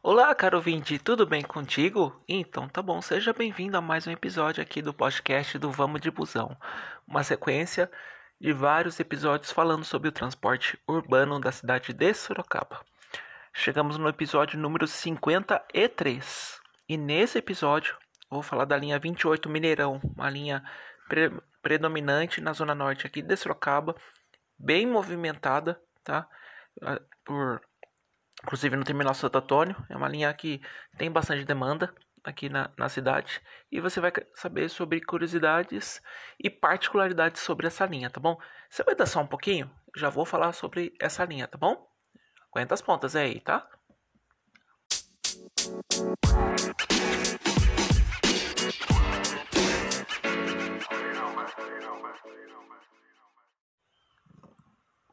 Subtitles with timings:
[0.00, 2.22] Olá, caro ouvinte, tudo bem contigo?
[2.28, 6.08] Então tá bom, seja bem-vindo a mais um episódio aqui do podcast do Vamos de
[6.08, 6.56] Busão,
[7.04, 7.90] uma sequência
[8.40, 12.80] de vários episódios falando sobre o transporte urbano da cidade de Sorocaba.
[13.52, 17.98] Chegamos no episódio número 53 e nesse episódio
[18.30, 20.62] vou falar da linha 28 Mineirão, uma linha
[21.08, 21.28] pre
[21.60, 23.96] predominante na zona norte aqui de Sorocaba,
[24.56, 26.28] bem movimentada, tá?
[26.80, 27.60] Ah, por
[28.42, 29.76] inclusive no terminal Santo Antônio.
[29.88, 30.60] É uma linha que
[30.96, 31.92] tem bastante demanda
[32.24, 33.40] aqui na, na cidade.
[33.70, 36.02] E você vai saber sobre curiosidades
[36.42, 38.38] e particularidades sobre essa linha, tá bom?
[38.68, 39.70] Você vai só um pouquinho?
[39.96, 41.88] Já vou falar sobre essa linha, tá bom?
[42.50, 43.68] Aguenta as pontas aí, tá?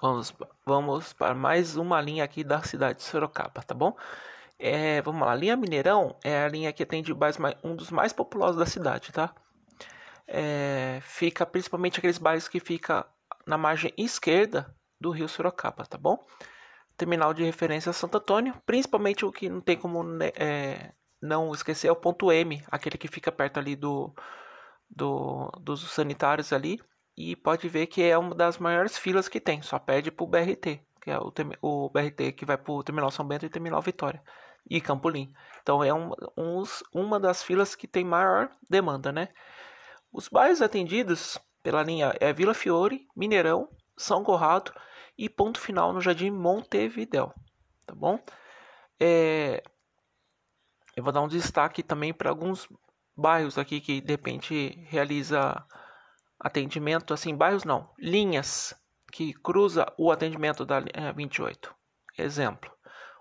[0.00, 0.32] Vamos,
[0.64, 3.94] vamos para mais uma linha aqui da cidade de Sorocaba, tá bom?
[4.58, 8.56] É, vamos lá, linha Mineirão é a linha que atende mais, um dos mais populosos
[8.56, 9.34] da cidade, tá?
[10.26, 13.06] É, fica principalmente aqueles bairros que fica
[13.46, 16.24] na margem esquerda do rio Sorocaba, tá bom?
[16.96, 21.88] Terminal de referência Santo Antônio, principalmente o que não tem como né, é, não esquecer
[21.88, 24.14] é o ponto M, aquele que fica perto ali do,
[24.88, 26.80] do dos sanitários ali,
[27.16, 30.26] e pode ver que é uma das maiores filas que tem, só pede para o
[30.26, 33.82] BRT, que é o, o BRT que vai para o Terminal São Bento e Terminal
[33.82, 34.22] Vitória
[34.68, 35.32] e Campolim.
[35.62, 39.28] Então é um, uns, uma das filas que tem maior demanda, né?
[40.12, 44.72] Os bairros atendidos pela linha é Vila Fiore, Mineirão, São Corrado
[45.16, 47.32] e ponto final no Jardim Montevidéu,
[47.86, 48.18] tá bom?
[48.98, 49.62] É,
[50.96, 52.68] eu vou dar um destaque também para alguns
[53.16, 55.64] bairros aqui que de repente realiza
[56.40, 58.74] atendimento, assim, bairros não, linhas
[59.12, 60.80] que cruza o atendimento da
[61.14, 61.74] 28.
[62.16, 62.70] Eh, Exemplo,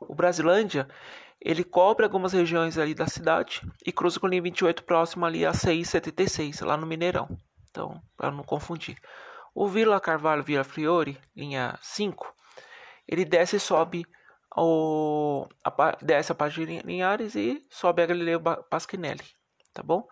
[0.00, 0.88] o Brasilândia,
[1.40, 5.44] ele cobre algumas regiões ali da cidade e cruza com a linha 28 próximo ali
[5.44, 7.28] a CI 76, lá no Mineirão.
[7.70, 8.98] Então, para não confundir.
[9.54, 12.34] O Vila Carvalho Vila Friori, linha 5,
[13.06, 14.06] ele desce e sobe
[14.56, 19.24] o, a, desce a página de Linhares e sobe a Galileu Pasquinelli,
[19.72, 20.06] tá bom?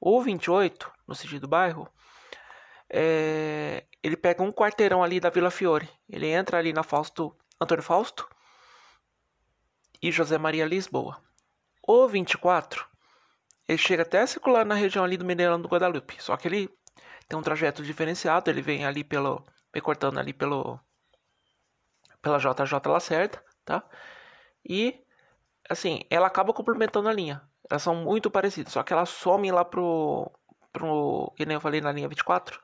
[0.00, 1.88] O 28, no sentido do bairro,
[2.90, 5.88] é, ele pega um quarteirão ali da Vila Fiore.
[6.08, 8.28] Ele entra ali na Fausto, Antônio Fausto
[10.02, 11.22] e José Maria Lisboa.
[11.86, 12.86] O 24,
[13.66, 16.22] ele chega até a circular na região ali do Mineirão do Guadalupe.
[16.22, 16.70] Só que ele
[17.28, 18.50] tem um trajeto diferenciado.
[18.50, 20.80] Ele vem ali pelo, vem cortando ali pelo
[22.20, 23.82] pela JJ Lacerda, tá?
[24.64, 25.04] E
[25.70, 27.42] assim, ela acaba complementando a linha.
[27.70, 30.30] Elas são muito parecidas, só que ela some lá pro
[30.72, 32.60] pro, que nem eu falei na linha 24,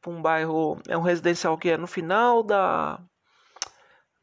[0.00, 3.00] para um bairro, é um residencial que é no final da,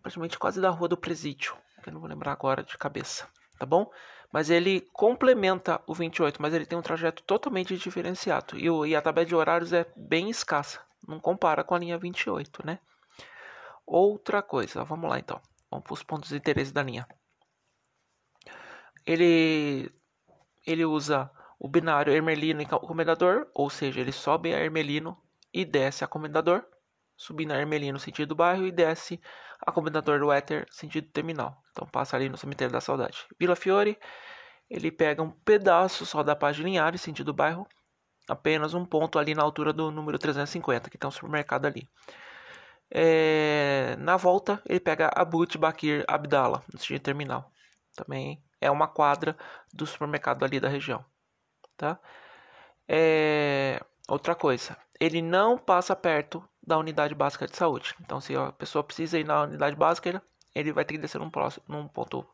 [0.01, 3.65] praticamente quase da rua do Presídio, que eu não vou lembrar agora de cabeça, tá
[3.65, 3.89] bom?
[4.31, 8.95] Mas ele complementa o 28, mas ele tem um trajeto totalmente diferenciado e, o, e
[8.95, 12.79] a tabela de horários é bem escassa, não compara com a linha 28, né?
[13.85, 15.41] Outra coisa, vamos lá então,
[15.71, 17.07] vamos para os pontos de interesse da linha.
[19.05, 19.91] Ele,
[20.65, 25.17] ele usa o binário Hermelino e Comendador, ou seja, ele sobe a Hermelino
[25.53, 26.63] e desce a Comendador,
[27.17, 29.21] subindo a Hermelino sentido bairro e desce
[29.59, 31.61] a Comendador do Éter sentido terminal.
[31.71, 33.25] Então passa ali no cemitério da Saudade.
[33.37, 33.99] Vila Fiore,
[34.69, 37.67] ele pega um pedaço só da página Linhares sentido bairro,
[38.29, 41.85] apenas um ponto ali na altura do número 350, que tem um supermercado ali.
[42.91, 47.51] É, na volta, ele pega Abut Bakir Abdala, no sentido terminal.
[47.95, 49.37] Também é uma quadra
[49.73, 51.03] do supermercado ali da região
[51.79, 51.97] tá?
[52.87, 53.81] É...
[54.07, 57.95] Outra coisa, ele não passa perto da unidade básica de saúde.
[58.01, 60.21] Então, se a pessoa precisa ir na unidade básica,
[60.53, 62.27] ele vai ter que descer num, próximo, num ponto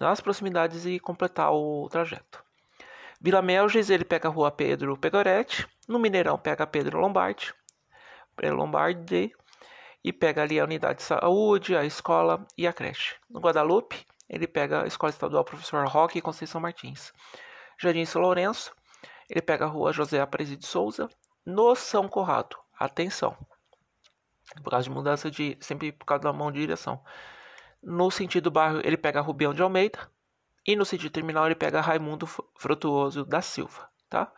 [0.00, 2.42] nas proximidades e completar o trajeto.
[3.20, 5.66] Vila Melges, ele pega a rua Pedro Pegoretti.
[5.88, 7.54] No Mineirão, pega Pedro Lombardi,
[8.42, 9.32] Lombardi
[10.04, 13.16] e pega ali a unidade de saúde, a escola e a creche.
[13.30, 17.12] No Guadalupe, ele pega a Escola Estadual Professor Roque e Conceição Martins.
[17.78, 18.74] Jardim São Lourenço,
[19.28, 21.08] ele pega a rua José Aparecido de Souza,
[21.44, 22.56] no São Corrado.
[22.78, 23.36] Atenção,
[24.62, 25.56] por causa de mudança de.
[25.60, 27.02] sempre por causa da mão de direção.
[27.82, 29.98] No sentido bairro, ele pega Rubião de Almeida.
[30.66, 34.32] E no sentido terminal, ele pega Raimundo Frutuoso da Silva, tá?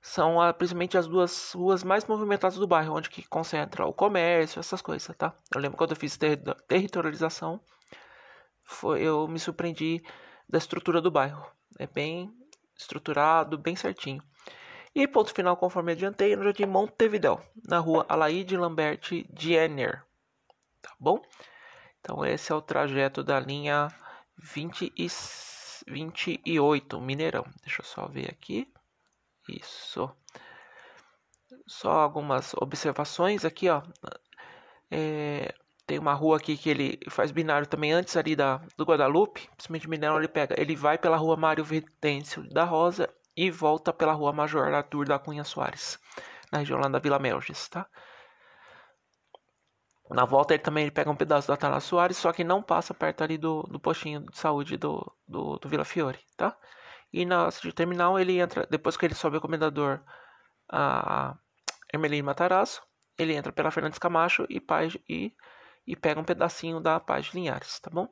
[0.00, 4.58] São ah, principalmente as duas ruas mais movimentadas do bairro, onde que concentra o comércio,
[4.58, 5.34] essas coisas, tá?
[5.54, 7.60] Eu lembro quando eu fiz ter territorialização,
[8.62, 10.02] foi, eu me surpreendi
[10.48, 11.44] da estrutura do bairro.
[11.78, 12.32] É bem
[12.80, 14.22] estruturado, bem certinho.
[14.94, 20.04] E ponto final, conforme adiantei, no Jardim Montevidéu, na rua Alaide Lambert Diener.
[20.82, 21.22] Tá bom?
[22.00, 23.88] Então esse é o trajeto da linha
[24.38, 25.08] 20 e
[25.86, 27.44] 28, Mineirão.
[27.62, 28.66] Deixa eu só ver aqui.
[29.48, 30.10] Isso.
[31.66, 33.82] Só algumas observações aqui, ó.
[34.90, 35.54] É,
[35.90, 39.48] tem uma rua aqui que ele faz binário também antes ali da, do Guadalupe.
[39.56, 40.54] Principalmente Mineirão, ele pega.
[40.56, 45.18] Ele vai pela rua Mário Vitêncio da Rosa e volta pela rua Major Arthur da
[45.18, 45.98] Cunha Soares.
[46.52, 47.88] Na região lá da Vila Melges, tá?
[50.08, 52.94] Na volta ele também ele pega um pedaço da Tana Soares, só que não passa
[52.94, 56.56] perto ali do, do postinho de saúde do, do, do Vila Fiore, tá?
[57.12, 60.00] E na de terminal ele entra, depois que ele sobe o comendador
[60.70, 61.36] a
[61.92, 62.80] Ermelino Matarazzo,
[63.18, 65.32] ele entra pela Fernandes Camacho e, Paz, e,
[65.86, 68.08] e pega um pedacinho da Paz de Linhares, tá bom?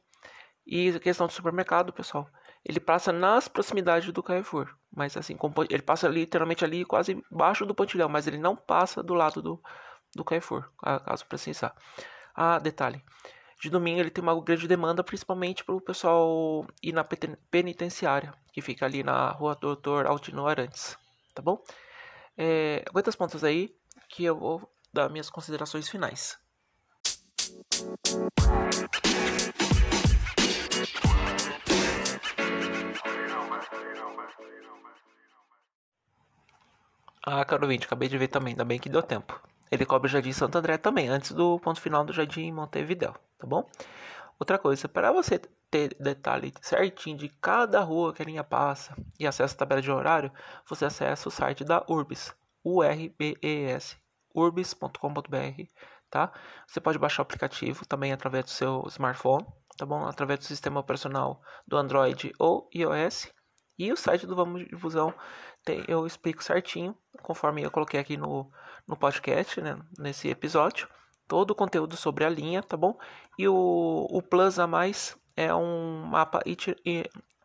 [0.67, 2.29] E a questão do supermercado, pessoal,
[2.65, 5.37] ele passa nas proximidades do Carrefour, mas assim,
[5.71, 9.63] ele passa literalmente ali quase embaixo do pontilhão, mas ele não passa do lado do,
[10.15, 10.69] do Carrefour,
[11.05, 11.75] caso precisar.
[12.35, 13.03] Ah, detalhe.
[13.61, 17.05] De domingo ele tem uma grande demanda, principalmente para o pessoal ir na
[17.51, 20.97] penitenciária, que fica ali na rua Doutor Altino Arantes,
[21.35, 21.63] tá bom?
[22.37, 23.75] É, aguenta as pontas aí,
[24.09, 26.39] que eu vou dar minhas considerações finais.
[37.31, 39.39] Ah, caro ouvinte, acabei de ver também, ainda bem que deu tempo.
[39.71, 43.47] Ele cobre o Jardim Santo André também, antes do ponto final do Jardim Montevidéu, tá
[43.47, 43.69] bom?
[44.41, 45.39] Outra coisa, para você
[45.71, 49.91] ter detalhe certinho de cada rua que a linha passa e acesso à tabela de
[49.91, 50.33] horário,
[50.67, 52.35] você acessa o site da Urbis,
[52.65, 53.97] U-R-B-E-S,
[54.35, 55.69] urbis.com.br,
[56.11, 56.33] tá?
[56.67, 59.47] Você pode baixar o aplicativo também através do seu smartphone,
[59.77, 60.07] tá bom?
[60.07, 63.33] Através do sistema operacional do Android ou iOS.
[63.79, 65.15] E o site do Vamos Difusão
[65.65, 68.51] tem, eu explico certinho, conforme eu coloquei aqui no,
[68.87, 70.89] no podcast, né, nesse episódio,
[71.29, 72.99] todo o conteúdo sobre a linha, tá bom?
[73.39, 76.43] E o, o Plus a mais é um mapa,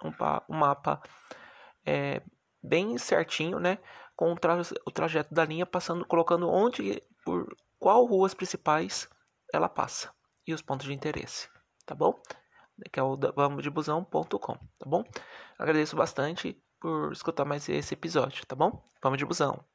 [0.03, 0.09] um,
[0.49, 1.01] um mapa
[1.85, 2.21] é,
[2.63, 3.77] bem certinho, né?
[4.15, 7.03] Com o, tra o trajeto da linha, passando, colocando onde,
[7.83, 9.09] qual ruas principais
[9.53, 10.09] ela passa
[10.47, 11.49] e os pontos de interesse,
[11.85, 12.17] tá bom?
[12.93, 15.03] Que é o vamosdebusão.com, tá bom?
[15.59, 18.89] Agradeço bastante por escutar mais esse episódio, tá bom?
[19.01, 19.72] Vamos de busão!